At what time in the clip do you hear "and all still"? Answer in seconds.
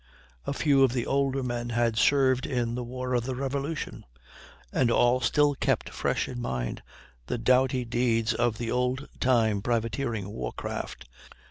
4.73-5.53